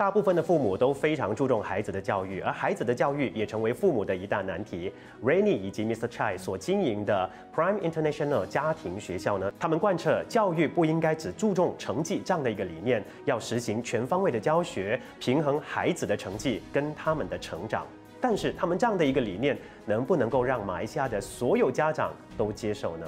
[0.00, 4.90] 大部分的父母都非常注重孩子的教育，而孩子的教育也成为父母的一大难题。
[5.22, 6.08] Rainy 以及 Mr.
[6.08, 17.86] Chai 所经营的 Prime International 家庭学校呢，他们贯彻教育不应该只注重成绩这样的一个理念，要实行全方位的教学，平衡孩子的成绩跟他们的成长。
[18.22, 19.54] 但是他们这样的一个理念，
[19.84, 23.06] 能不能够让马来西亚的所有家长都接受呢？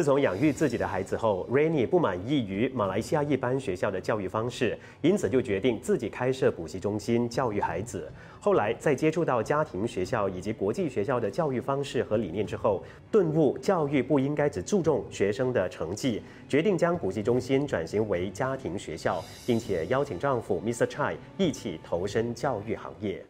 [0.00, 8.10] 自从养育自己的孩子后，Rainy 不满意于马来西亚一般学校的教育方式，因此就决定自己开设补习中心教育孩子。
[8.40, 20.86] 后来在接触到家庭学校以及国际学校的教育方式和理念之后，顿悟教育不应该只注重学生的成绩，决定将补习中心转型为家庭学校，并且邀请丈夫 Mr.
[20.86, 23.22] Chai 一起投身教育行业。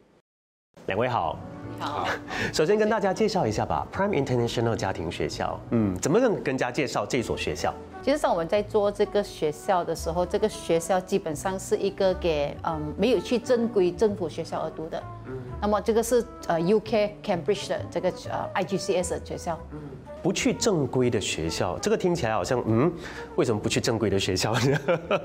[0.87, 1.37] 两位好。
[1.81, 2.07] 好，
[2.53, 5.59] 首先跟大家介绍一下吧，Prime International 家庭学校。
[5.71, 7.73] 嗯，怎么跟跟大家介绍这所学校？
[8.03, 15.03] 其实上我们在做这个学校的时候，这个学校基本上是一个给嗯没有去正规政府学校而读的。
[15.27, 19.59] 嗯，那么这个是呃 UK Cambridge 的这个呃 IGCS 的学校。
[19.73, 19.79] 嗯，
[20.23, 22.93] 不去正规的学校，这个听起来好像嗯，
[23.37, 24.79] 为什么不去正规的学校呢？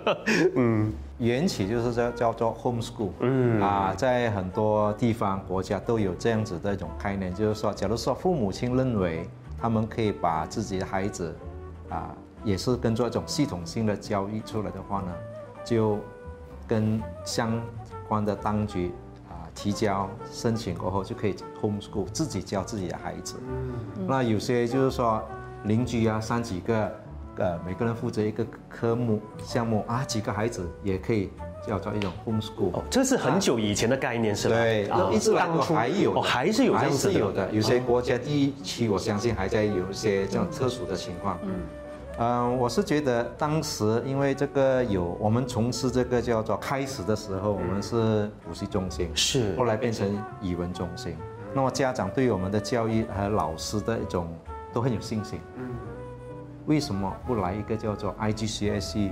[0.56, 3.10] 嗯，缘起就是叫叫做 homeschool。
[3.20, 9.28] 嗯啊，在很多地方国家都有这样子的一种概念，就是说，假如说父母亲认为
[9.62, 11.36] 他们可以把自己的孩子
[11.90, 15.14] 啊，也是跟做一种系统性的教育出来的话呢，
[15.64, 15.98] 就
[16.68, 17.62] 跟相
[18.08, 19.05] 关的当局啊
[19.56, 23.36] 提交申请过后，就可以 homeschool 自己教自己的孩子。
[23.48, 25.24] 嗯，那有些就是说
[25.64, 26.92] 邻居啊，三几个。
[27.38, 31.30] 呃，每个人负责一个科目项目啊，几个孩子也可以
[31.68, 32.72] 叫做一种 homeschool。
[32.72, 34.56] 哦，这是很久以前的概念是吧？
[34.56, 37.20] 对，一直当初还有，哦，还是有这样子的。
[37.20, 41.38] 有的，有些国家地区我相信还在有一些这种特殊的情况。
[41.44, 41.60] 嗯，嗯，
[42.18, 51.16] 我是觉得当时因为这个有我们从事这个叫做开始的时候，我们是补习中心，是，后来变成语文中心。
[51.54, 54.28] 那么家长对我们的教育和老师的一种
[54.74, 55.40] 都很有信心。
[55.56, 55.70] 嗯。
[56.66, 59.12] 为什么不来一个叫做 IGCSE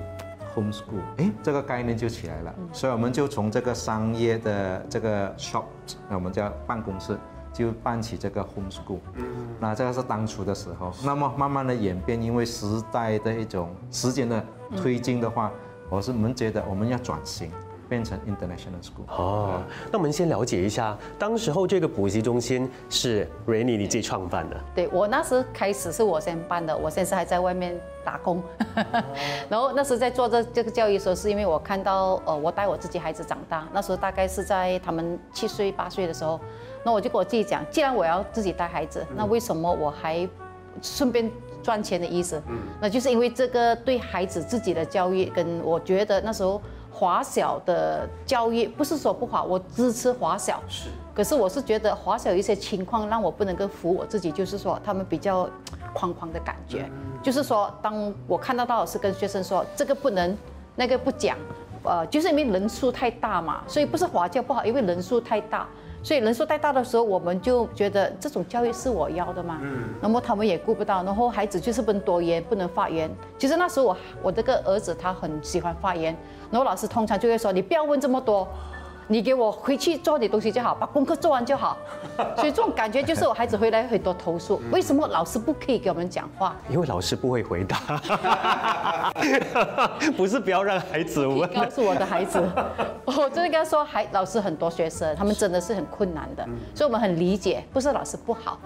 [0.55, 1.01] homeschool？
[1.17, 2.55] 哎，这个概念就起来了。
[2.71, 5.65] 所以我们就从这个商业的这个 shop，
[6.09, 7.15] 那我们叫办公室，
[7.53, 8.99] 就办起这个 homeschool。
[9.15, 9.23] 嗯。
[9.59, 14.43] 那这个是当初的时候，那么慢慢的演变，因为时代的一种时间的
[14.75, 15.51] 推进的话，
[15.89, 17.51] 我是我们觉得我们要转型。
[17.93, 19.61] 变成 international school 哦，
[19.91, 24.59] 那我们先了解一下，当时候这个补习中心是 Rainy 你自己创办的。
[24.73, 28.41] 对我那时开始是我先办的，我现在还在外面打工。
[29.47, 36.39] 然后那时在做这这个教育的时候，是因为我看到呃，我带我自己孩子长大，那时候大概是在他们七岁八岁的时候，
[36.83, 40.27] 那我就跟我自己讲，既然我要自己带孩子，那为什么我还
[40.81, 41.29] 顺便
[41.61, 42.41] 赚钱的意思？
[42.47, 46.59] 嗯，那就是因为这个对孩子自己的教育，跟我觉得那时候。
[46.93, 50.61] 华小的教育不是说不好，我支持华小。
[50.69, 55.49] 是，可是我是觉得华小有一些情况让我不能够服我自己，就是说他们比较
[55.91, 56.87] 框框的感觉，
[57.23, 60.37] 就是说当我看到老师跟学生说这个不能，
[60.75, 61.35] 那个不讲，
[61.83, 65.67] 呃，就是因为人数太大嘛，所以不是华教不好，因为人数太大。
[66.03, 69.59] 所以人数太大的时候，我们就觉得这种教育是我要的嘛。
[69.63, 69.85] 嗯。
[70.01, 73.09] 那么他们也顾不到，然后孩子就是不能多言，不能发言。
[73.37, 76.15] 其实那时候我我这个儿子他很喜欢发言，
[76.51, 78.47] 然后老师通常就会说：“你不要问这么多。”
[79.07, 81.77] 你给我回去做点东西就好，把功课做完就好。
[82.37, 86.55] 所以这种感觉就是我孩子回来很多投诉，为什么老师不可以给我们讲话？
[86.69, 87.77] 因为老师不会回答。
[90.15, 91.51] 不是不要让孩子问。
[91.53, 92.41] 告诉我的孩子，
[93.05, 98.59] 我真的跟他说，孩老师很多学生，他们真的是很困难的，所以我们很理解，不是老师不好。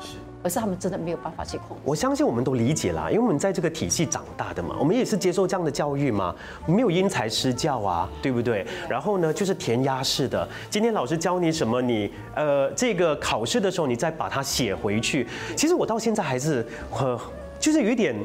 [0.44, 0.50] 而。
[0.50, 1.76] 是他们真的没有办法去控。
[1.84, 6.34] 我相信我们都理解啦，因为我们在这个体系长大的嘛，我们也是接受这样的教育嘛，
[6.66, 8.66] 没有因材施教啊，对不对？
[8.90, 10.48] 然后呢，就是填鸭式的。
[10.70, 15.28] 今天老师教你什么，你呃这个考试的时候你再把它写回去。
[15.56, 17.18] 其实我到现在还是很，
[17.60, 18.16] 就是有一点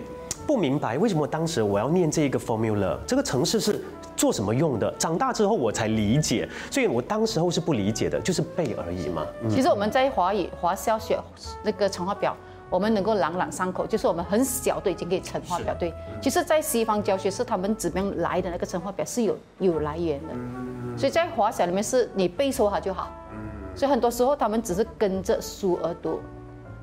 [0.47, 3.85] 不明白，为什么当时我要念这个 formula，这个程式是。
[4.17, 4.93] 做什么用的？
[4.99, 9.26] 长大之后我才理解，所以我当时候是不理解的，就是背而已嘛。
[9.49, 11.19] 其实我们在华语华小学
[11.62, 12.37] 那个乘法表，
[12.70, 15.75] 我们能够朗朗上口，就是我们很小都已经可以乘法表。
[15.79, 20.35] 对，其实，在西方教学是他们怎么样来的那个乘法表是有有来源的，
[20.97, 23.11] 所以在华小里面是你背熟它就好。
[23.75, 26.20] 所以很多时候他们只是跟着书而读。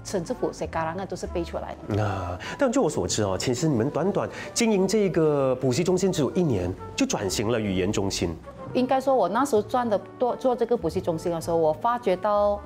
[0.03, 1.95] 甚至乎谁嘎啦那都是背出来的。
[1.95, 8.35] 那但据我所知哦，其实你们短短经营这个补习中心只有一年，就转型了语言中心。
[8.73, 12.59] 应该说，我那时候赚的多做这个补习中心的时候，我发觉到，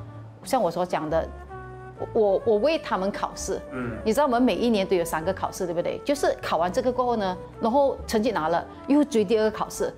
[0.43, 1.25] 像我所讲的，
[2.11, 6.01] 我我为他们考试，嗯，你知道我们每一年都有三个考试，对不对？
[6.03, 9.93] 就是考完这个过后呢，然后成绩拿了，又追第二个考试，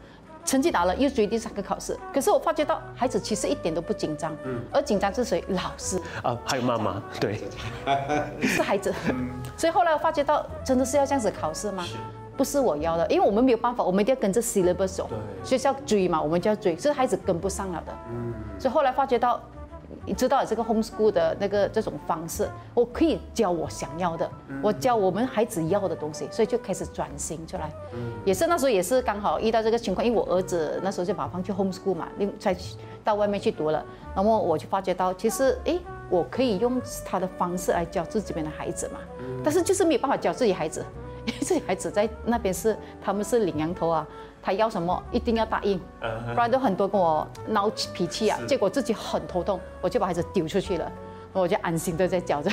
[0.45, 1.97] 成绩打了又追第三个考试。
[2.13, 5.43] 可是我发觉到孩子其实一点都不紧张，嗯，而紧张是谁？
[5.49, 7.41] 老师啊，还有妈妈，对，
[8.41, 8.93] 是孩子。
[9.57, 11.83] 所以后来我发觉到，真的是要这样子考试吗？
[12.37, 15.09] 不是我要的，因为我们没有办法，我们一定要跟着 syllabus 走，
[15.43, 17.93] 学校追嘛，我们就要追，是孩子跟不上了的。
[18.11, 19.64] 嗯，所以后来发觉到，你
[20.13, 24.29] 知道这个 homeschool 的那个这种方式，我可以教我想要的，
[24.61, 27.71] 我教我们孩子要的东西，所以就开始转型出来。
[27.93, 32.55] 嗯，也是那时候也是刚好遇到这个情况，因为我儿子那时候就把他放去 homeschool 嘛，另再
[33.03, 33.85] 到外面去读了，
[34.15, 35.79] 那么我就发觉到，其实诶，
[36.09, 38.99] 我可以用他的方式来教自己边的孩子嘛，
[39.43, 40.83] 但是就是没有办法教自己孩子。
[41.25, 44.07] 因为自己孩子在那边是，他们是领羊头啊，
[44.41, 45.79] 他要什么一定要答应，
[46.33, 50.91] 不然都很多跟我闹脾气啊，结果自己很头痛，我就把孩子丢出去了，
[51.33, 52.49] 我就安心的在教这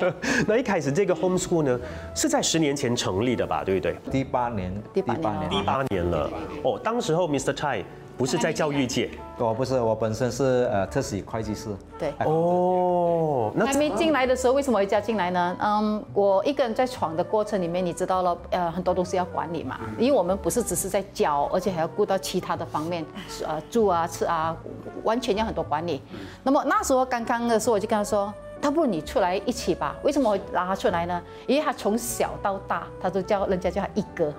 [0.00, 0.14] 个。
[0.46, 1.80] 那一开始这个 homeschool 呢，
[2.14, 3.96] 是在十年前成立的吧，对不对？
[4.10, 6.30] 第八年，第八年，第八年了。
[6.62, 7.52] 哦，当时候 Mr.
[7.52, 7.84] Chai。
[8.22, 11.70] 不是在教育界，我不是，我本身是呃特许会计师。
[11.98, 15.56] 对，哦，那还没进来的时候，为什么会加进来呢？
[15.60, 23.04] 嗯，我一个人在闯的过程里面，你知道了，呃，很多东西要管理嘛，因为我们不是只是在教，而且还要顾到其他的方面，
[23.44, 24.56] 呃，住啊、吃啊，
[25.02, 26.00] 完全要很多管理。
[26.44, 29.96] 那么那时候刚刚的时候，我就跟他说，他不如你出来一起吧。
[30.04, 31.20] 为什么拉他出来呢？
[31.48, 34.32] 因为他从小到大，他都叫人家叫他一哥。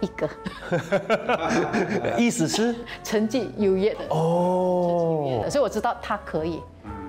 [0.00, 0.28] 一个，
[2.18, 2.74] 意思是？
[3.04, 4.00] 成绩优越的。
[4.10, 6.60] 哦，所以我知道他可以，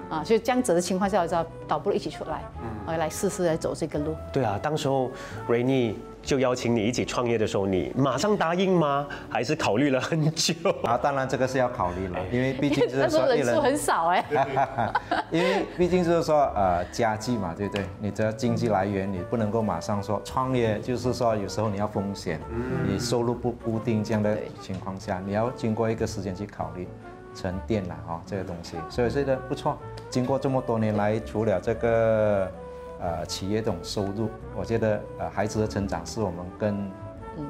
[0.10, 2.42] 啊，所以这样子的情况下，我知道倒不如一起出来，
[2.88, 4.16] 嗯，来试试来走这个路。
[4.32, 5.12] 对啊，当时候
[5.50, 5.96] Rainy。
[6.26, 9.06] 就邀请你一起创业的时候，你马上答应吗？
[9.30, 10.56] 还是考虑了很久？
[10.82, 14.26] 啊，当然这个是要考虑了，因为毕竟是说 人数很少哎。
[15.30, 17.86] 因为毕竟就是说呃家计嘛，对不对？
[18.00, 22.40] 你的经济来源你不能够马上说创业，就是说有时候你要风险，
[22.88, 26.88] 你收入不固定这样的情况下，你要经过一个时间去考虑
[27.36, 28.78] 沉淀了啊这个东西。
[28.90, 29.78] 所以觉得不错，
[30.10, 32.50] 经过这么多年来，除了这个。
[32.98, 36.92] 呃，企业这种收入，我觉得呃，孩子的成长是我们更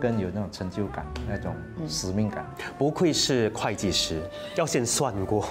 [0.01, 1.55] 更有那种成就感、那种
[1.87, 2.43] 使命感。
[2.79, 4.23] 不愧是会计师，
[4.55, 5.47] 要先算过，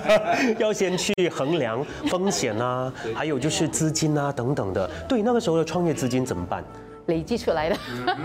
[0.58, 4.90] 要先去衡量风险啊，还有就是资金啊等等的。
[5.06, 6.64] 对，那个时候的创业资金怎么办？
[7.06, 7.76] 累积出来的，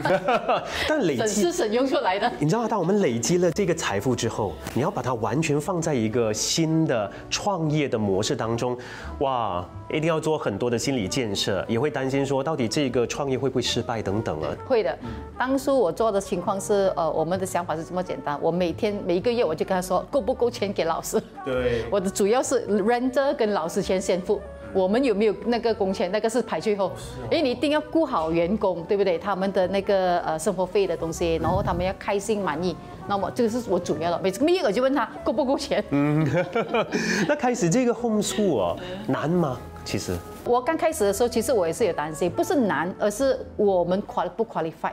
[0.88, 2.32] 但累积省吃省用出来的。
[2.40, 8.78] 你知道，当我们累积了这个财富之后，你要把它完全放在一个新的创业的模式当中，
[9.20, 14.56] 哇，一定要做很多的心理建设，也会担心说，到底这个创业会不会失败等等啊。
[14.68, 14.98] 会的，
[15.38, 21.22] 当初我做的情况是，呃，我们的想法是这么简单，我每天每一个月我就跟他说，够不够钱给老师？
[21.44, 24.42] 对， 我的主要是 render 跟老师钱先付。
[24.74, 26.12] 我们有没有那个工钱？
[26.12, 26.92] 那个是排最后，
[27.30, 29.18] 因为你一定要顾好员工，对不对？
[29.18, 32.76] 他们的那个呃生活费的东西，然后他们要开心满意。
[33.08, 34.20] 那么这个是我主要的。
[34.22, 35.84] 每次每个就问他够不够钱。
[35.90, 36.28] 嗯，
[37.28, 38.78] 那开始这个 home school 哦，
[39.08, 39.58] 难吗？
[39.84, 44.92] 其实我刚开始的时候，其实我也是有担心，不是难，而是我们 qual 不 qualify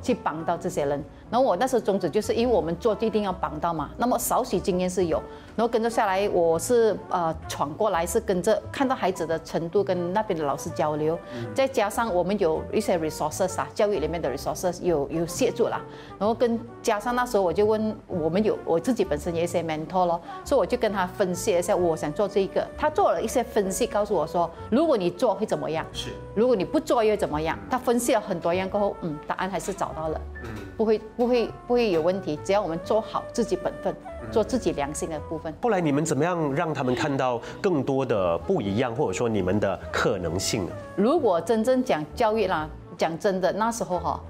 [0.00, 1.02] 去帮到这些人。
[1.30, 5.20] 然后我那时候宗旨就是因为我们做一定要帮到嘛，那么少许经验是有，
[5.56, 11.18] 然后跟着下来我是呃闯过来是跟着看到孩子的程度跟那边的老师交流，
[11.52, 15.80] 再加上我们有一些 resources 啊，教育里面的 resources 有有协助啦，
[16.18, 25.84] 然后跟加上那时候我就问我们有我自己本身有一些 mentor 咯，所以我就跟他分析一下我想做这一个，他做了一些分析告诉我说，如果你做会怎么样？
[25.92, 27.58] 是，如果你不做又怎么样？
[27.68, 31.00] 他分析了很多样过后，嗯，答案还是找到了，嗯，不会。
[31.16, 33.94] 不会不会有问题，只要我们做好自己本分，
[34.30, 35.52] 做自己良心的部分。
[35.62, 40.68] 后来你们怎么样让他们看到更多的不一样，或者说你们的可能性？
[40.94, 42.68] 如果真正讲教育啦，
[42.98, 44.20] 讲真的，那时候哈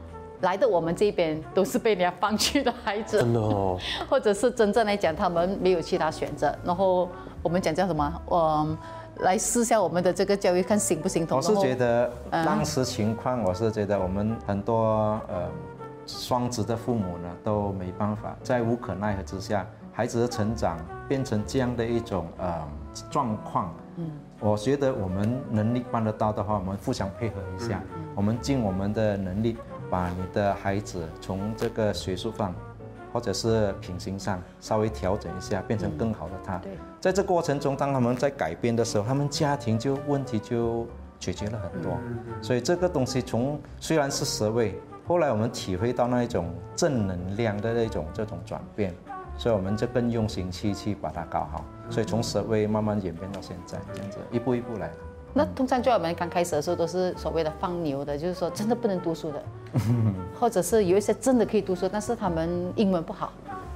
[0.42, 3.76] 来的我们这边都是被人家放弃的孩子，真的哦。
[4.08, 6.54] 或者是真正来讲，他们没有其他选择。
[6.64, 7.08] 然后
[7.42, 8.22] 我们讲叫什么？
[8.26, 8.68] 我
[9.20, 11.26] 来试下我们的这个教育，看行不行？
[11.30, 15.50] 我是觉得当时情况，我是觉得我们很多呃。
[16.06, 22.68] 双子的父母呢都没办法，在无可奈何之下，孩子的成长变成这样的一种呃
[23.10, 23.74] 状况。
[23.96, 24.10] 嗯，
[24.40, 27.82] 我觉得我们能力办得到的话，我们互相配合一下，
[28.14, 29.56] 我们尽我们的能力，
[29.90, 32.54] 把你的孩子从这个学术上。
[33.12, 36.58] 或者是品行上稍微调整一下，变成更好的他。
[36.58, 40.86] 对在这过程中，当他们在改变的时候，他们家庭就问题就
[41.18, 41.96] 解决了很多。
[42.42, 48.92] 所以这个东西从虽然是十位，后来我们体会到那一种正能量的那种这种转变，
[49.38, 51.64] 所以我们就更用心去去把它搞好。
[51.88, 54.90] 所以从十位慢慢演变到现在，这样子一步一步来。
[55.32, 59.42] 那通常在我们刚开始的时候都是所谓的放牛的，就是说真的不能读书的，
[60.40, 63.32] 或者是有一些真的可以读书，但是他们英文不好。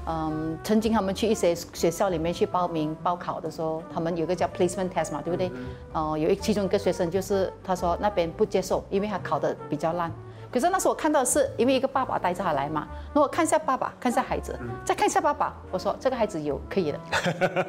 [0.06, 5.52] 嗯，曾经他们去一些学校里面去报名报考的时候，他们有个叫 placement test 嘛，对不对？
[5.92, 10.10] 哦、有一其中一个学生就是他说那边不接受，因为他考的比较烂。
[10.50, 17.00] 可是那时候我看到的是因为一个爸爸带着他来嘛，那我看一下爸爸，看一下孩子，再看一下爸爸，我说这个孩子有可以的，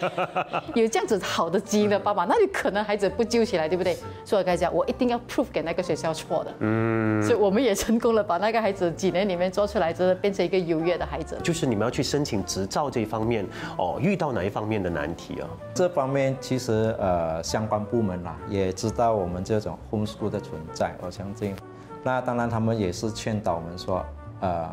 [0.74, 3.96] 有这样子好的基因的爸爸，那你可能孩子不揪起来，对不对？
[4.26, 6.54] 所以我跟他讲，我一定要 prove 给那个学校错的。
[6.60, 11.38] 嗯，所以我们也成功了，把那个孩子几年里面做出来，真的变成一个优越的孩子。
[11.44, 13.46] 就是你们要去申请执照这一方面，
[13.78, 15.48] 哦，遇到哪一方面的难题啊？
[15.74, 21.56] 这方面其实呃相关部门啦也知道我们这种 homeschool 的存在，我相信。
[22.04, 24.04] 那当然他们也是劝导我们说，
[24.40, 24.70] 呃，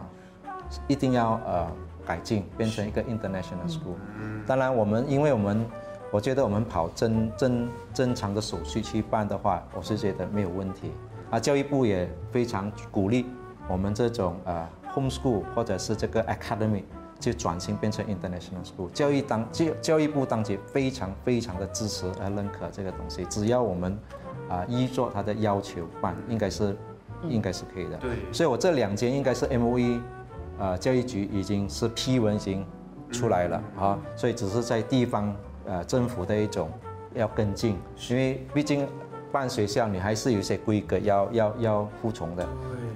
[0.86, 1.66] 一定要呃
[2.06, 3.96] 改进，变成一个 international school。
[4.46, 5.66] 当然我们因为我们
[6.10, 10.92] 我觉得我们跑正正正常的手续去办的话，我是觉得没有问题。
[11.30, 13.26] 啊，教育部也非常鼓励
[13.68, 16.82] 我们这种呃 homeschool 或者是这个 academy
[17.20, 18.90] 就转型变成 international school。
[18.94, 23.98] 教育当教教育部当局非常非常的支持和认可这个东西，只要我们
[24.48, 26.74] 啊、依照他的要求办，应该是
[27.28, 27.96] 应该是可以的。
[27.96, 28.10] 对。
[28.32, 30.00] 所以我这两间应该是 M E，
[30.58, 32.64] 呃，教育局已经是批文已经
[33.10, 35.34] 出来了啊，所以只是在地方
[35.66, 36.70] 呃政府的一种
[37.14, 37.78] 要跟进，
[38.10, 38.86] 因为毕竟
[39.32, 42.46] 办学校你还是有一些规格要要要服从的，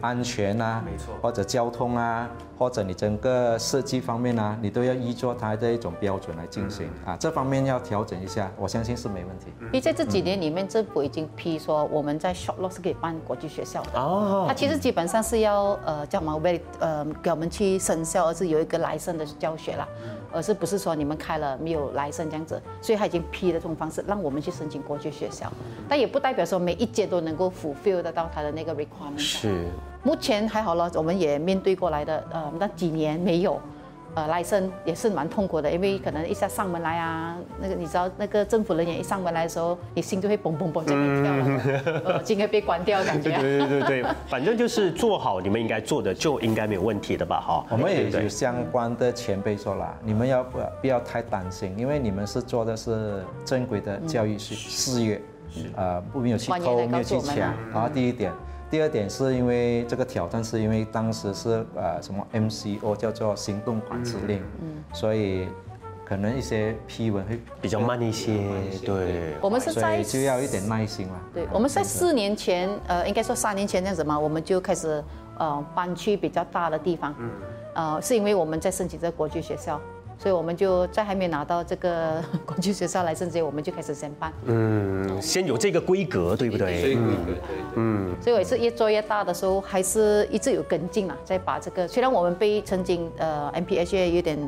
[0.03, 1.15] 安全啊，没错。
[1.23, 2.29] 或者交通啊，
[2.59, 9.47] 或者你整个设计方面啊，你都要依照它的一种标准来进行啊，这方面要调整一下，我相信是没问题。
[9.61, 13.99] 因为在这几年里面，政府已经批说我们在 short law 是可以办国际学校的。
[13.99, 14.45] 哦。
[14.47, 19.89] 它其实基本上是要呃叫我们为呃给我们去生效，而是有一个来生的教学啦，
[20.33, 25.51] 而是不是说你们开了没有来生这样子，所以他已经批了这种方式让我们去申请国际学校，
[25.89, 29.19] 但也不代表说每一届都能够 fulfill 得到他的那个 requirement。
[29.19, 29.67] 是，
[30.03, 33.61] 目前还好了，我们也面对过来的，呃，那几年没有，
[34.15, 43.31] 呃，来生也是蛮痛苦的，因为可能一下上门来啊，那个你知道那个政府人员一上门来的时候，你心就会嘣嘣嘣在那跳了，呃，今天被关掉感觉。
[43.31, 47.41] 对对对对对， 反正就是做好你们应该做的，就应该没有问题的吧？
[47.41, 55.23] 哈，我们也有相关的前辈说了，你们要不不要太担心，因为你们是做的是正规的教育事事业，
[55.77, 57.55] 呃，不没有去偷，没有去抢啊。
[57.73, 58.33] 然后第一点，
[58.73, 64.43] 第二点是因为这个挑战是因为当时是呃什么 MCO 叫做行动管制令，
[64.95, 65.47] 所以
[66.07, 68.33] 可能一些批文会比较慢一些，
[68.83, 69.35] 对。
[69.43, 71.21] 我们是在以就要一点耐心了。
[71.35, 75.05] 对，我们在四年前，呃，应该说三年前这样子嘛，我们就开始
[75.37, 77.15] 呃搬去比较大的地方，
[77.75, 79.79] 呃，是因为我们在申请这个国际学校，
[80.23, 84.33] 所以我们就在还没拿到这个 国际学校来之前，我们就开始先办。
[84.47, 86.97] 嗯，先有这个规格，对不对？
[87.75, 94.39] 嗯所以我也是越做越大的时候，还是一直有跟进嘛，再把这个虽然我们被曾经呃 MPHA 有点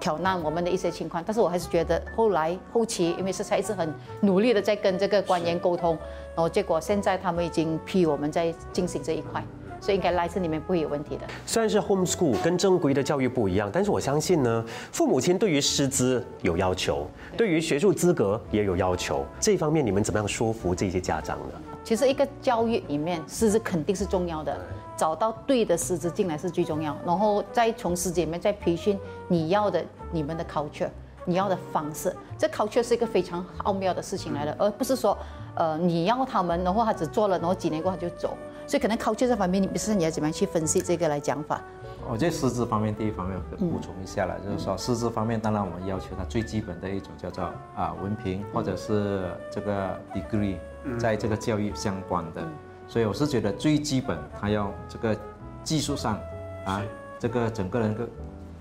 [0.00, 5.98] 挑战我们的一些情况，但是我还是觉得后来后期因为是才一直很努力的在跟这个官员沟通，
[6.34, 9.44] 然后结果现在他们已经批我们在进行这一块，
[9.80, 11.22] 所以应该来自里面不会有问题的。
[11.46, 17.06] 虽然是 homeschool 跟正规的教育不一样，但是我相信呢，父母亲对于师资有要求，
[17.36, 19.24] 对于学术资格也有要求。
[19.40, 21.60] 这方面你们怎么样说服这些家长呢？
[21.82, 24.56] 其实一个教育里面，师资肯定是重要的，
[24.96, 29.82] 找到对的师资进来是最重要，然后再从师资里面再培训你要的
[30.12, 30.90] 你们的 culture，
[31.24, 32.14] 你要的方式。
[32.38, 35.16] 这 culture 是一个非常奥妙的事情来的，而不是说，
[35.54, 38.36] 呃，你要他们，然后他只做了，然后几年过后他就走。
[38.70, 41.60] 所以可能 culture 这方面，你不是你要怎么样去分析这个来讲法？
[42.08, 50.54] 我觉得师资方面，第一方面我补充一下了，就是说师资方面，当然我们要求他最基本的一种叫做啊文凭或者是这个 degree，
[51.00, 52.46] 在这个教育相关的，
[52.86, 55.16] 所以我是觉得最基本他要这个
[55.64, 56.16] 技术上
[56.64, 56.80] 啊，
[57.18, 58.08] 这个整个人个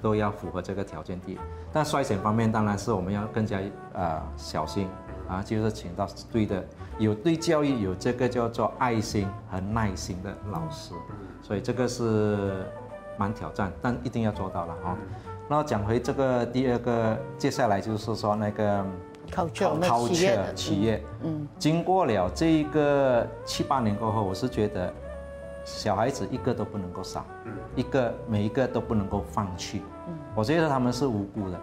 [0.01, 1.37] 都要符合这个条件第一。
[1.71, 3.59] 但筛选方面，当然是我们要更加
[3.93, 4.87] 啊小心
[5.29, 6.63] 啊，就是请到对的
[6.97, 10.93] 有对教育有这个叫做爱心和耐心的老师，
[11.41, 12.65] 所以这个是
[13.17, 14.97] 蛮挑战，但一定要做到了哈。
[15.47, 18.83] 那讲回这个第二个，接下来就是说那个
[19.31, 24.93] culture 我们的企业的企业，嗯，经过了这一个七八年过后，我是觉得
[25.63, 27.25] 小孩子一个都不能够少，
[27.75, 29.81] 一个每一个都不能够放弃。
[30.35, 31.59] 我觉得他们是无辜的，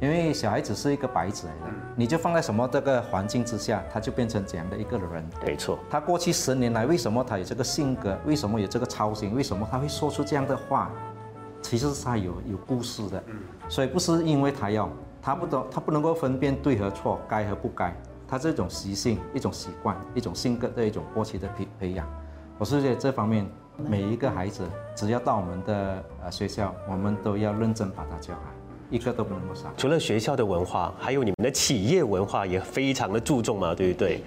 [0.00, 5.22] 因为小孩子是一个白纸来的，你就放在什么这个环境之下，他就变成怎样的一个人。
[5.44, 8.18] 没错，他过去十年来，为什么他有这个性格？
[8.24, 9.34] 为什么有这个操心？
[9.34, 10.90] 为什么他会说出这样的话？
[11.60, 13.22] 其实是他有有故事的，
[13.68, 14.88] 所以不是因为他要，
[15.20, 17.94] 他不懂，他不能够分辨对和错，该和不该。
[18.26, 22.08] 他这种习性、一种习惯、一种性格的一种过去的培培养，
[22.56, 28.40] 我是觉得这方面每一个孩子只要到我们的呃学校，我们都要认真把他教好，
[28.90, 29.72] 一个都不能够少。
[29.76, 34.22] 除了学校的文化，还有你们的企业文化也非常的注重嘛，对不对？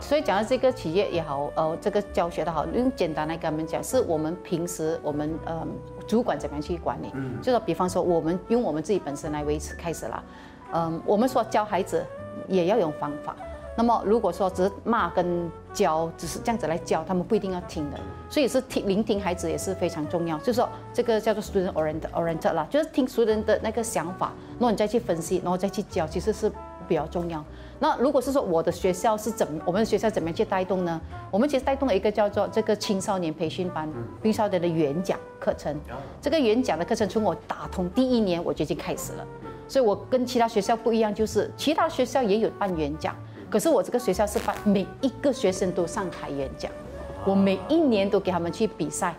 [0.00, 5.66] 所以讲到这个企业也好，呃，这个教学的好，用简单来跟他们讲，是我们平时我们呃
[6.06, 7.10] 主管怎么样去管理，
[7.42, 10.24] 就说比方说我们用我们自己本身来维持开始了，
[10.72, 12.04] 嗯，我们说教孩子
[12.46, 13.34] 也要用方法。
[13.76, 18.00] 那么如果说只是骂跟教，只是这样子来教，他们不一定要听的。
[18.28, 20.36] 所以是听聆听孩子也是非常重要。
[20.38, 26.50] 就是说这个叫做 student oriented oriented 啦，就是听 student 的那个想法，然后你再去分析，然后再去教，其实是
[26.88, 27.44] 比较重要。
[27.78, 31.00] 那如果是说我的学校是怎么，我们的学校怎么样去带动呢？
[31.30, 33.88] 我们其实带动了一个叫做这个青少年培训班，
[34.20, 35.78] 青少年的演讲课程。
[36.20, 39.26] 这个演讲的课程从我打通第一年我就已经开始了。
[39.68, 43.14] 所以我跟其他学校不一样，就是其他学校也有办演讲。
[43.50, 46.70] 可是我这个学校是把每一个学生都上台演讲，
[47.24, 49.14] 我每一年都给他们去比赛，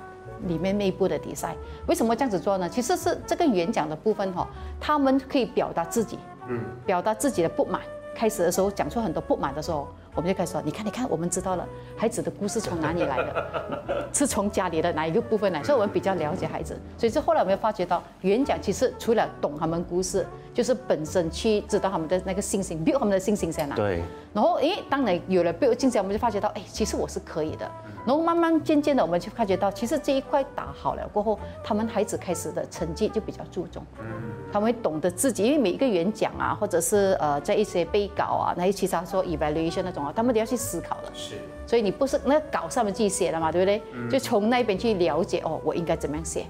[0.48, 1.56] 里面内部的比赛。
[1.88, 2.70] 为什么这样子做呢？
[2.70, 4.48] 其实是这个演讲的部分哈，
[4.80, 7.82] 他们可以表达自己，嗯，表达自己的不满。
[8.16, 9.88] 开始的时候讲出很多不满的时候。
[10.16, 16.78] 我们就开始说，你看，你看，我们知道了孩子的故事从哪里来的， 是从家里的哪一个部分来，所以我们比较了解孩子。
[16.98, 23.76] 所以这后来我们发觉到，演讲其实除了懂他们故事，就是本身去知道他们的那个信心，build 他们的信心在哪。
[23.76, 24.04] 对。
[24.32, 27.70] 然后，诶，当然有了 build 信心，我们就发觉到，哎，其实我是可以的。
[28.06, 33.84] 然后慢慢渐渐的，我们就发觉到，其实这一块打好了过后，他们孩子开始的成绩就比较注重。
[34.00, 34.06] 嗯。
[34.52, 41.12] 他们会懂得自己，因为每一个演讲啊，或者是呃，在一些背稿啊，那些其他说 evaluation 那种啊，他们都要去思考的。
[41.14, 41.36] 是。
[41.68, 43.82] 所以你不是那个稿上面自己写的嘛，对不对？
[44.10, 46.46] 就从那边去了解哦，我应该怎么样写。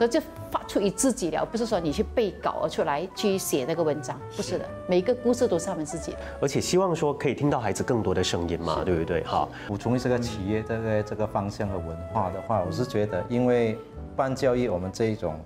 [0.00, 0.18] 那就
[0.50, 4.66] 发出于自己了，不是说你去背稿而出来去写那个文章，不是的。
[4.88, 6.18] 每一个故事都是他们自己的。
[6.40, 9.22] 而且希望说可以听到孩子更多的声音嘛，对不对？
[9.24, 13.78] 好，补充这个企业这个这个方向和文化的话，我是觉得，因为
[14.16, 15.38] 办教育我们这一种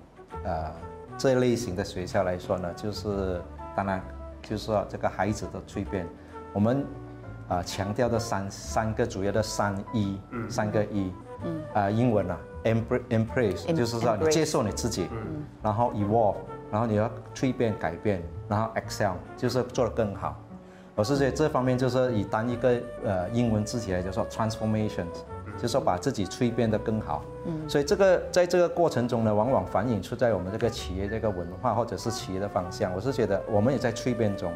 [0.45, 0.71] 呃
[1.17, 3.41] 这类型的学校来说呢，就是
[3.75, 4.01] 当然
[4.41, 6.07] 就是说这个孩子的蜕变，
[6.53, 6.85] 我们
[7.49, 11.11] 啊强调的三三个主要的三一，三个一，
[11.43, 12.39] 嗯啊英文啊。
[12.65, 15.07] Embrace 就是说你接受你自己，
[15.61, 16.35] 然后 evolve，
[16.71, 20.35] 然后你要蜕变改变，然后 excel 就是做得更好。
[20.95, 25.05] 我是觉得这方面就是以单一个呃英文字体来就说 transformation，
[25.55, 27.23] 就是说把自己蜕变得更好。
[27.45, 32.93] 嗯，所以这个在这个过程中呢，往往反映出在我们这个企业这个文化或者是企业的方向。
[32.95, 34.51] 我是觉得我们也在蜕变中，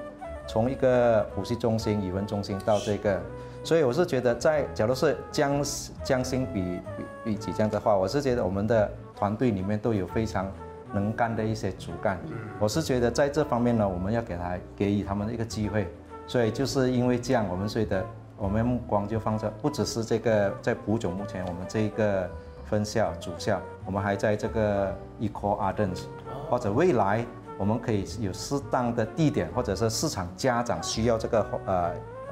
[0.48, 3.22] 从一个补习中心、语文中心到这个。
[3.64, 5.64] 所以我是觉得，在假如是将
[6.04, 6.62] 将心比
[6.98, 10.50] 比比己这样的话，我是觉得我们的团队里面都有非常
[10.94, 12.18] 能干的一些主干。
[12.58, 15.88] 我是觉得在这方面呢，我们要给他给予他们一个机会。
[16.26, 18.06] 所以就是因为这样，我们觉得
[18.38, 22.30] 我们目光就放在不只是这个在普种目前我们这一个
[22.66, 26.04] 分校主校，我们还在这个 Eco Ardens，
[26.50, 27.26] 或者未来
[27.58, 31.92] 我们可以有适当的地点，或者是市场家长需要这个呃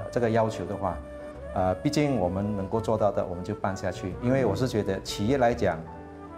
[0.10, 0.98] 这个要求的话。
[1.54, 4.16] 呃，毕竟我们能够做到的，我们就办下去。
[4.22, 5.80] 因为我是觉得企业来讲，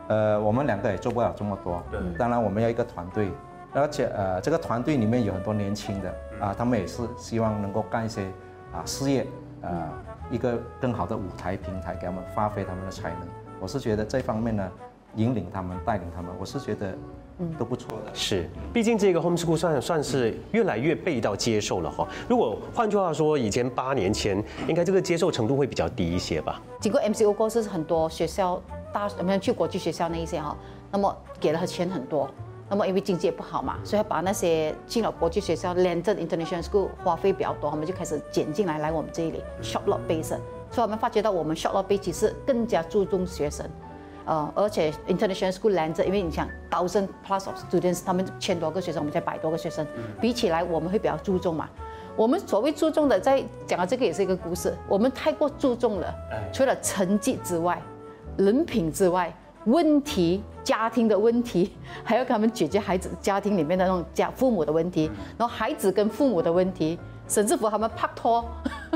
[0.07, 1.81] 呃，我们两个也做不了这么多。
[1.91, 1.99] 对。
[2.17, 3.31] 当然，我们要一个团队，
[3.73, 8.23] 而且呃，这个团队里面有很多年轻的啊，他们也是希望能够干一些
[8.73, 9.27] 啊事业，
[9.61, 9.89] 呃，
[10.29, 13.27] 一个更好的舞台平台给他们发挥他们的才能。
[13.59, 14.71] 我是觉得这方面呢，
[15.15, 16.93] 引领他们，带领他们，我是觉得。
[17.57, 22.07] 都不错的，是，毕竟这个 homeschool 算算是越来越被到接受了哈。
[22.27, 26.61] 如果换句话说，以前八年前，应该这个接受程度会比较低一些吧。
[26.81, 28.61] 经过 MCO 过是很多学校
[28.93, 30.55] 大，我们去国际学校那一些哈，
[30.91, 32.29] 那么给了钱很多，
[32.69, 40.37] 那么因为经济也不好嘛，所以把那些进了国际学校 landed international school 花费比较多，他们就开始减进来来我们这里 short lot base，
[40.69, 43.65] 所以我们发觉到我们 short lot base 是更加注重学生。
[44.29, 49.83] 呃，而且 international school land，因为你想 thousand plus of students，他们千多个学生，我们才百多个学生，
[50.21, 51.67] 比起来我们会比较注重嘛。
[52.15, 56.13] 我们所谓注重的，在讲到这个也是一个故事，我们太过注重了，
[56.53, 57.81] 除了成绩之外，
[58.37, 66.99] 人品之外，问题家庭的问题， 还要给他们解决孩子家庭里面的那种家父母的问题，然后孩子跟父母的问题。
[67.29, 68.43] 沈志福他们拍拖，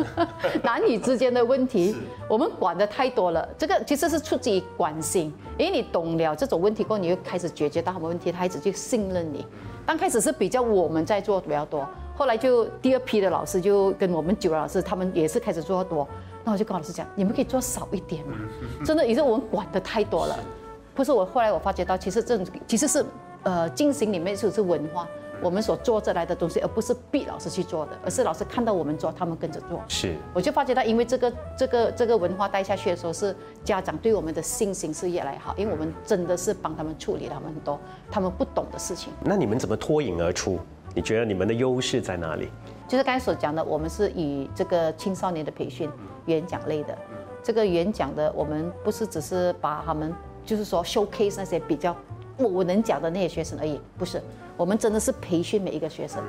[0.64, 1.96] 男女之间的问题，
[2.28, 3.48] 我们管的太多了。
[3.60, 9.46] 这个其实是出自于关心，因为你懂了这种问题过后，你又开始解决到他们问题，孩子就信任你。
[9.86, 16.08] 刚开始是比较我们在做比较多，后来就第二批的老师就跟我们九个老师，他们也是开始做多。
[16.44, 18.36] 那我就跟老师讲，你们可以做少一点嘛，
[18.84, 20.36] 真的也是我们管的太多了。
[20.96, 23.06] 不是我后来我发觉到，其实这种其实是
[23.44, 25.08] 呃进行里面就是文化。
[25.44, 29.82] 我们所做这来的东西，而不是逼老师去做的，而是老师看到我们做，他们跟着做。
[29.88, 37.80] 是，我就发觉到，因为这个这个这个文化带下去的时候，是家长对我们的信心是越来越好，因为我们真的是帮他们处理了很多
[38.10, 39.12] 他们不懂的事情。
[39.24, 40.60] 那你们怎么脱颖而出？
[40.96, 42.50] 你觉得你们的优势在哪里？
[42.88, 45.90] 就是刚才所讲的，我们是以这个青少年的培训、
[46.28, 46.96] 演讲类的，
[47.42, 50.14] 这个演讲的，我们不是只是把他们，
[50.46, 51.96] 就是说 showcase 那些比较
[52.52, 54.22] 我能讲的那些学生而已，不是。
[54.56, 56.22] 我们真的是培训每一个学生，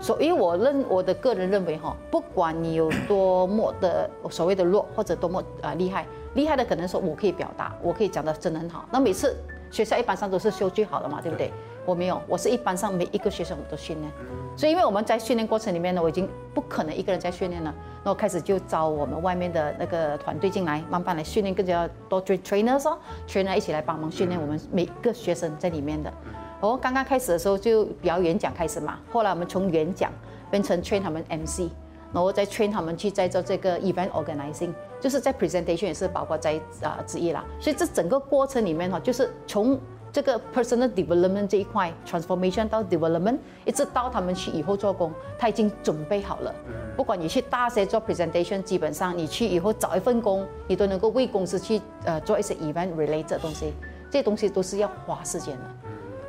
[0.00, 8.84] 所以我认我的个人认为哈，不管你有多么的所谓的弱或者多么啊厉害，厉害的可能说我可以表达，我可以讲的真的很好。
[8.92, 9.36] 那每次
[9.72, 11.50] 学校一般上都是修最好的嘛，对不对？
[11.84, 14.12] 我没有，我是一般上每一个学生我都训练。
[14.56, 26.12] 所以因为我们在训练过程里面呢，我已经不可能一个人在训练了，那我开始就招我们外面的那个团队进来，慢慢来训练更加多 trainers 哦，trainer 一起来帮忙训练我们每个学生在里面的。
[26.60, 30.12] 哦，刚刚开始的时候就表演讲开始嘛，后来我们从演讲
[30.50, 31.62] 变成 train 他们 MC，
[32.12, 37.44] 然后再 train 他们去再做这个 event organizing，就是在 presentation 也是包括在啊之一啦。
[37.60, 39.78] 所以这整个过程里面哈，就是从
[40.12, 46.54] 这个 personal development 这一块 transformation 到 development，一直到他们去以后做工，他已经准备好了。
[46.94, 53.72] 不管你去大学做 presentation，基本上你去以后找一份工，你都能够为公司去呃做一些 event related 的东西，
[54.10, 55.81] 这些东西都是要花时间的。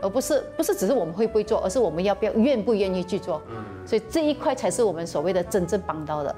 [0.04, 3.42] 而不是不是只是我们会不会做，而是我们要不要愿不愿意去做。
[3.50, 6.36] 嗯，所以这一块才是我们所谓的真正帮到的。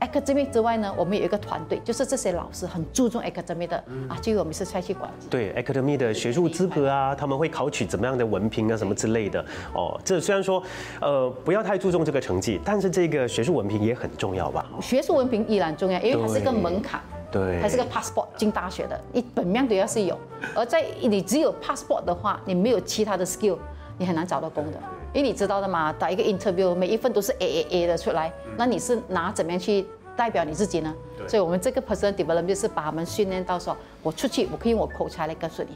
[0.00, 3.76] academic 之外呢，我们有一个团队，就是这些老师很注重 academic 的
[4.08, 5.10] 啊，就由我们是菜去管。
[5.30, 9.42] 对 academic 的学术资格啊，他们会考取怎么样的文凭啊，什么之类的。
[9.72, 10.62] 哦，这虽然说
[11.00, 14.66] 呃不要太注重这个成绩，但是这个学术文凭也很重要吧？
[14.82, 17.00] 学术文凭依然重要，因为它是一个门槛。
[17.30, 20.18] 对，还是个 passport 进大学的，你本面都要是有，
[20.54, 23.58] 而在你只有 passport 的话，你没有其他的 skill，
[23.98, 24.78] 你很难找到工的。
[25.12, 30.94] 因为你知道的嘛，打一个 interview，每一份都是 A A A 的出来，那你是拿怎么样去代表你自己呢？
[31.26, 35.70] 所以我们这个 personal development 就是把他们训练到说，我出去我可以用我口才来告诉你。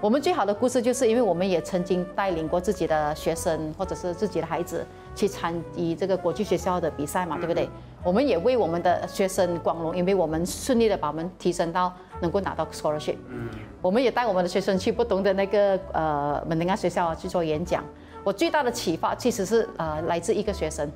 [0.00, 7.68] 我们最好的故事就是因为我们也曾经带领过自己的学生或者是自己的孩子去参与这个国际学校的比赛嘛，对不对？
[8.02, 13.16] 我们也为我们的学生光荣，因为我们顺利的把我们提升到能够拿到 scholarship。
[13.28, 13.50] 嗯，
[13.82, 17.84] 我们也带我们的学生去不同的那个呃门林安学校去做演讲。
[18.24, 20.90] 我最大的启发其实是呃来自一个学生，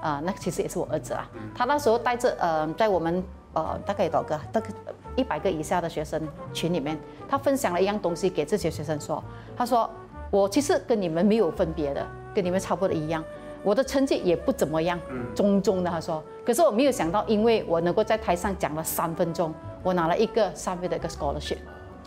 [0.00, 1.30] 啊，那其实也是我儿子啊。
[1.54, 4.68] 他那时候带着呃在我们呃大概有多少个，大概
[5.14, 6.20] 一百个以下的学生
[6.52, 9.22] 群里面，他分享了一样东西给这些学生说，
[9.56, 9.88] 他说
[10.32, 12.04] 我其实跟你们没有分别的，
[12.34, 13.22] 跟你们差不多一样。
[13.62, 14.98] 我的成绩也不怎么样，
[15.34, 21.58] 中中的他说，可是我没有想到，因为我能够在台上讲了三分钟，我拿了一个三月的一个 scholarship，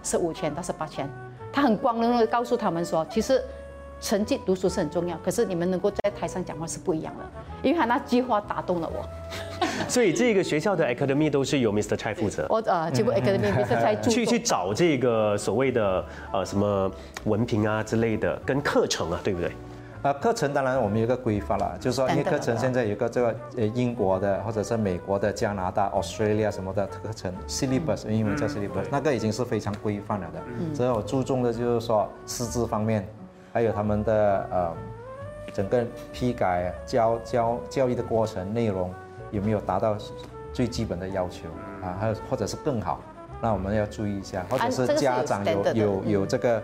[0.04, 1.10] 是五千到是八千。
[1.54, 3.44] 他很光荣的告诉他们说，其实
[4.00, 7.26] 成绩读书是很重要，可是你们能够在台上讲话是不一样的，
[7.62, 9.06] 因为他那句话打动了我。
[9.88, 11.96] 所以这个学校的 academy 都是由 Mr.
[11.98, 12.46] 蔡负责。
[12.50, 13.80] 我呃，全部 academy Mr.
[13.82, 16.90] 蔡 去去找这个所谓的呃什么
[17.26, 19.52] 文凭啊之类的，跟课程啊，对不对？
[20.04, 30.40] 呃，课程当然我们有个规范了，就是说，因为课程现在有个这个呃英国的或者是美国的、加拿大、Australia 什么的课程，syllabus 英文叫 syllabus，那个已经是非常规范了的。
[30.58, 30.74] 嗯。
[30.74, 33.08] 所以我注重的就是说师资方面，
[33.54, 34.74] 还有他们的呃
[35.54, 38.92] 整个批改教教教育的过程内容
[39.30, 39.96] 有没有达到
[40.52, 41.48] 最基本的要求
[41.84, 41.96] 啊？
[42.00, 43.00] 还有或者是更好，
[43.40, 46.64] 那我们要注意一下，或者是家长有有有这个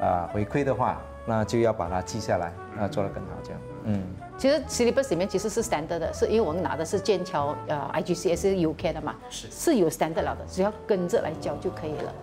[0.00, 1.00] 啊回馈的话。
[1.24, 3.60] 那就要把它记下来，那做得更好，这样。
[3.84, 4.02] 嗯，
[4.38, 12.14] 其实 syllabus 里面其实是 standard 的，是因为我们拿的是剑桥呃 IGCS UK 的嘛，是是有 standard 了的，只要跟着来教就可以了。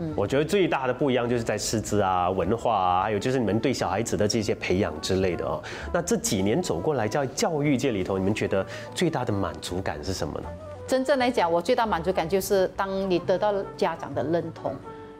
[0.00, 5.62] 嗯，我觉得最大的不一样就是在师资啊、文化啊，还有就是你们对小孩子的这些培养之类的哦。
[5.92, 8.64] 那这几年走过来，在教育界里头，你们觉得
[8.94, 10.48] 最大的满足感是什么呢？
[10.86, 14.74] 真正来讲，我最大满足感就是当你得到家长的认同。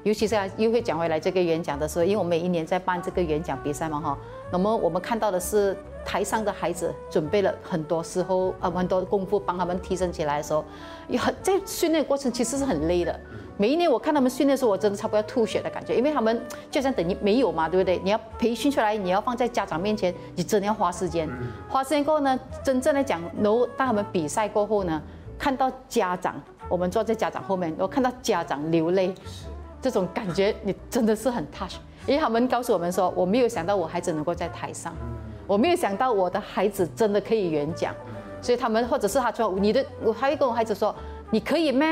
[0.05, 4.17] 尤其是又会讲回来这个演讲的时候，因为我每一年在办这个演讲比赛嘛哈，
[4.53, 10.64] 那么我们看到的是台上的孩子准备了很多时候啊很多功夫帮他们提升起来的时候，
[11.09, 13.19] 也很在训练过程其实是很累的。
[13.57, 16.38] 每一年我看他们训练的时候，我真的差不多要吐血的感觉，因为他们
[16.71, 17.99] 就像等于没有嘛，对不对？
[18.05, 21.29] 你要培训出来，你要放在家长面前，你真的要花时间。
[21.69, 25.01] 花时间过后呢，真正的讲，然后当他们比赛过后呢，
[25.38, 26.35] 看到家长，
[26.69, 29.14] 我们坐在家长后面，然后看到家长流泪，
[29.85, 31.75] 这种感觉你真的是很 touch，
[32.07, 34.97] 因为他们告诉我们说，我没有想到我孩子能够在台上，
[35.47, 37.94] 我没有想到我的孩子真的可以演讲，
[38.40, 40.94] 所以他们或者是他说你的，我还会跟我孩子说，
[41.31, 41.87] 你可以咩？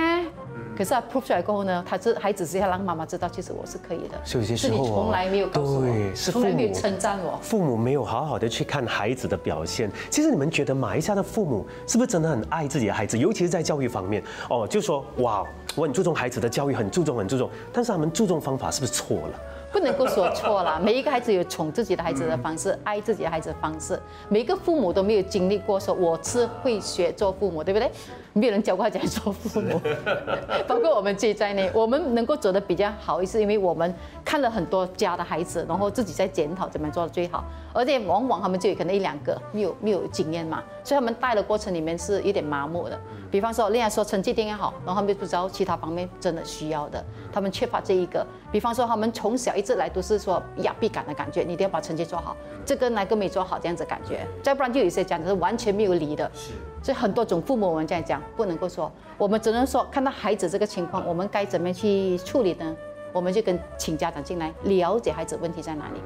[0.75, 4.19] 可是他 prove 出来过后呢，他这孩子是要让妈妈知道，其实我是可以的。
[4.25, 7.39] 是有些时候是你从来没有告诉我，对，是从来没有称赞我。
[7.43, 9.91] 父母没有好好的去看孩子的表现。
[10.09, 14.23] 其实你们觉得马来西亚的父母是不是真的很爱自己的孩子，尤其是在教育方面？
[14.49, 19.41] 哦，就说哇，我很注重孩子的教育，很注重很注重，但是他们注重方法是不是错了？
[19.73, 23.99] 不能够说错了，每一个孩子有宠自己的孩子的方式，爱自己的孩子的方式。
[24.29, 27.91] 每一个父母都没有经历过说我是会学做父母，对不对？
[28.35, 29.81] 没有人教过他怎样做父母，
[30.69, 37.43] 包括我们自己在内，我们能够走得比较好，是因为我们看了很多家的孩子，然后自己在检讨怎么做的最好。
[37.73, 42.99] 而且往往他们就有可能一两个没有没有经验嘛，所以他们带的过程里面是有点麻木的。
[43.31, 48.27] 比方说，另外说成绩一定要好，然后他们不知道其他方面真的需要的，他们缺乏这一个。
[48.51, 56.31] 比方说，他们从小一直来都是说压迫感的感觉，你一定要把成绩做好，这个哪个没做好这样子感觉，再不然就有一些家长是完全没有理的。
[56.35, 56.51] 是，
[56.83, 62.77] 所以很多种父母我们这样讲，不能够说，我们只能说看到孩子这个情况，我们该怎么样去处理呢？
[63.13, 66.01] 我们就跟请家长进来了解孩子问题在哪里，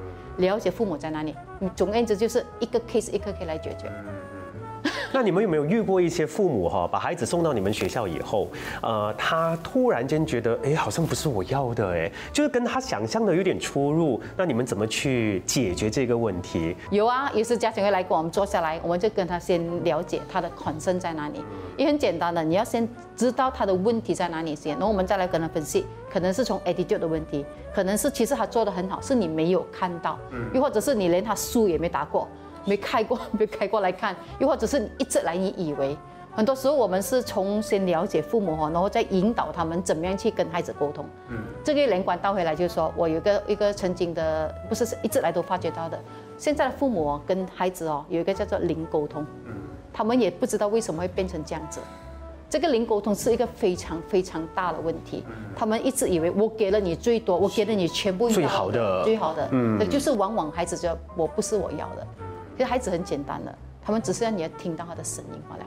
[0.44, 1.34] 了解父母在哪里。
[1.74, 3.90] 总而言之就是一个 case 一个 case 来解决。
[5.12, 8.48] 那你们有没有遇过一些父母哈，把孩子送到你们学校以后，
[8.82, 14.20] 呃，他突然间觉得，哎，好像不是我要的，哎，就是跟他想象的有点出入。
[14.36, 16.76] 那你们怎么去解决这个问题？
[16.90, 21.44] 有啊，有时家长会来跟我们坐下来，我们就跟他先了解他的 concern 在哪里。
[21.76, 30.18] 也很简单的，你要先知道他的问题在哪里先，然后我们再来跟他分析，可能是从 attitude 的问题，可能是其实他做的很好，是你没有看到，
[30.54, 32.26] 又或者是你连他书也没打过，
[32.66, 35.96] 没开过， 没开过来看，又或者是你一直来你以为。
[36.34, 41.06] 很多时候我们是从先了解父母哈，然后再引导他们怎么样去跟孩子沟通。
[41.30, 45.98] 嗯，这个连贯倒回来就是说，我有一个一个曾经的，不是是一直来都发觉到的，
[46.36, 49.24] 现在的父母哦跟孩子哦有一个叫做零沟通。
[49.46, 49.54] 嗯，
[49.94, 51.80] 他们也不知道为什么会变成这样子。
[52.50, 55.24] 这个零沟通是一个非常非常大的问题。
[55.56, 62.06] 他们一直以为我给了你最多，我给了你全部最好的最好的，嗯，那就是往往孩子觉得我不是我要的。
[62.56, 65.62] 其实孩子很简单的，他们只是要你要听到他的声音罢了。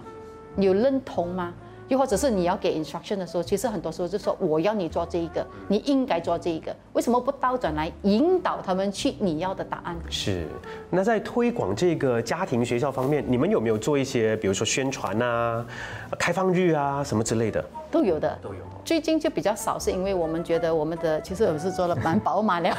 [0.55, 1.53] 你有认同吗？
[1.87, 9.95] 又或者是你要给 instruction 的时候，其实很多时候就说我要你做这一个，你应该做这一个，为什么不倒转来引导他们去你要的答案？
[10.07, 10.47] 是，
[10.91, 15.65] 那在推广这个家庭学校方面，你们有没有做一些，比如说宣传啊、
[16.19, 17.63] 开放日啊什么之类的？
[17.91, 18.59] 都有的，都有。
[18.85, 22.75] 最近就比较少，是因为我们觉得我们的其实我们是做的蛮饱满了。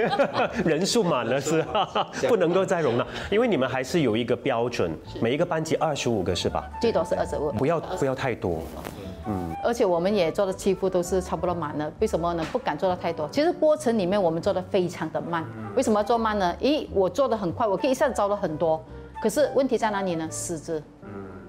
[0.64, 1.64] 人数满了是？
[2.28, 4.90] 不能够再容纳，因为你们还是有一个标准，
[5.20, 6.68] 每一个班级二十五个是吧？
[6.80, 7.50] 最多是二十五。
[7.52, 8.58] 不要不要太多。
[9.28, 11.90] 嗯，而且我们也做的几乎都是差不多满了。
[12.00, 12.44] 为什么呢？
[12.52, 13.28] 不敢做的太多。
[13.30, 15.44] 其实过程里面我们做的非常的慢。
[15.74, 16.54] 为什么要做慢呢？
[16.60, 18.82] 咦，我做的很快，我可以一下子招了很多。
[19.20, 20.28] 可是问题在哪里呢？
[20.30, 20.82] 师资。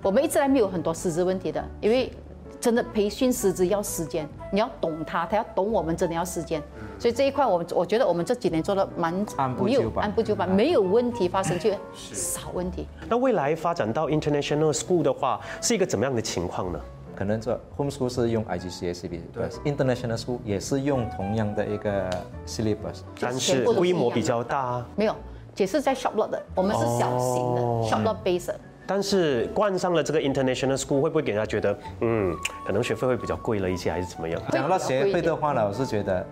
[0.01, 2.11] 我们一直来没有很多师资问题的，因为
[2.59, 6.61] 真的培训师资要时间，你要懂他，他要懂我们，真的要时间。
[6.99, 12.87] 所以这一块我我觉得我们这几年做的蛮按部没有就班按部就班，没有问题发生，就 少问题。
[13.07, 16.79] 那未来发展到 international school 的话，是一个怎么样的情况呢？
[17.15, 22.09] 可能这 homeschool 是用 IGCSE syllabus，international school 也是用同样的一个
[22.45, 25.15] syllabus，但是规模比较大，没有，
[25.55, 27.87] 也是在 shop lot 的，我们是小型的、哦。
[27.89, 28.59] shop lot base 的。
[28.87, 32.33] 但是冠上了这个 international school，会不会给人家觉得，嗯，
[32.65, 34.41] 可能学费会比较贵了一些，还是怎么样？
[34.49, 36.25] 讲到学费的话呢，我是觉得，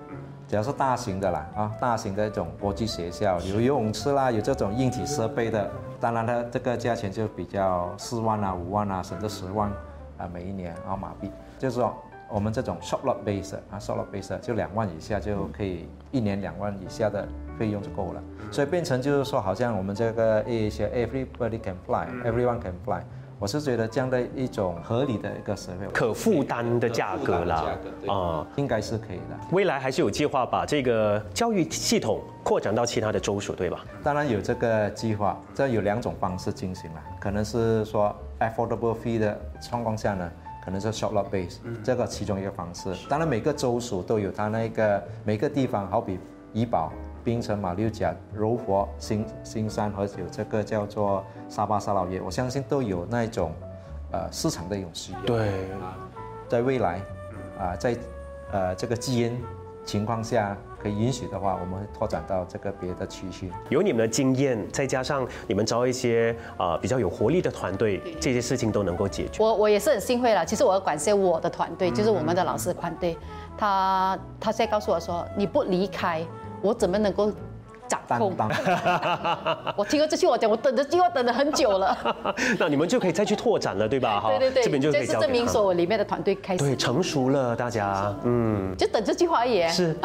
[0.48, 9.70] 只要是大型的啦，啊，大型的这种国际学校，有游泳池啦，有这种硬体设备的，当然它这个价钱就比较四万啊、五万啊，甚至十万
[10.18, 11.94] 啊，每一年啊马币，就是说
[12.30, 23.02] 我们这种 short lot base 啊，short lot base 就两万以下就可以，一年两万以下的费用就够了，所以变成就是说，好像我们这个一些 everybody can fly，everyone can fly。
[23.38, 27.66] 我是觉得这样的一种合理的一个社会可负担的价格啦，
[28.08, 29.38] 啊，应该是可以的。
[29.52, 33.84] 未来还是有计划把这个教育系统扩展到其他的州属，对吧？
[34.02, 39.38] 当然有这个计划，这有两种方式进行了，可能是说 affordable fee 的
[39.70, 40.32] 状况下呢，
[40.64, 42.96] 可能是 short lot base，这个其中一个方式。
[43.10, 46.18] 当然每个州属都有它那个每个地方，好比
[46.54, 46.90] 怡保、
[47.26, 53.52] 槟城、马六甲、柔佛、新新山和有这个叫做沙巴、沙老爷，我相信都有那种
[54.12, 55.20] 呃市场的一种需要。
[55.22, 55.52] 对，
[56.48, 57.02] 在未来，
[57.60, 57.98] 啊，在
[58.52, 59.44] 呃这个基因
[59.84, 63.52] 情况下可以允许的话，我们会拓展到这个别的区域。
[63.70, 69.44] 有你们的经验，再加上你们招一些呃比较有活力的团队，这些事情都能够解决。
[69.44, 70.46] 我我也是很幸会了。
[70.46, 73.18] 其实我要感谢我的团队，就是我们的老师团队，
[73.58, 76.24] 他他在告诉我说，你不离开，
[76.66, 77.32] 我怎么能够？
[77.88, 78.36] 掌控。
[79.78, 81.96] 我听了这句话讲，我等这句话等了很久了。
[82.58, 84.24] 那你们就可以再去拓展了，对吧？
[84.40, 89.70] 对对对，这边就可以证明说我里面的团队开始对成熟了，大家嗯，就等这句话而已。
[89.70, 89.96] 是，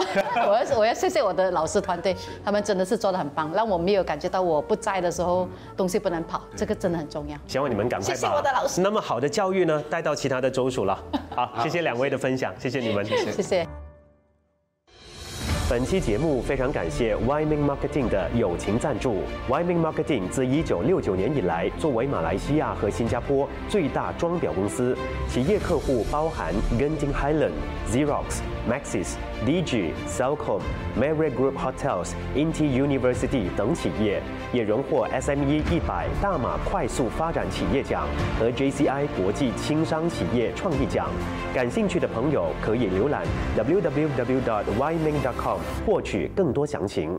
[0.46, 7.38] 我要我要谢谢我的老师团队，他们真的是做的很棒，让我没有感觉到我不在的时候东西不能跑，这个真的很重要。
[7.46, 8.82] 希望你们赶快把谢谢我的老师。
[8.82, 11.02] 那么好的教育呢，带到其他的州属了。
[11.34, 13.66] 好，谢谢两位的分享，谢谢你们，谢谢。
[15.70, 19.18] 本期节目非常感谢 Wyoming Marketing 的友情赞助。
[19.48, 27.52] Wyoming Marketing 自1969年以来，作为马来西亚和新加坡最大装裱公司，企业客户包含 Genting Highland、
[27.88, 30.62] Xerox、Maxis、DG、Cellcom、
[30.96, 38.06] Marriott Group Hotels、Inti University 等企业，也荣获 SME 一百大马快速发展企业奖
[38.38, 41.09] 和 JCI 国际轻商企业创意奖。
[41.52, 45.59] 感兴趣的朋友可以浏览 www.yming.com。
[45.85, 47.18] 获取更多详情。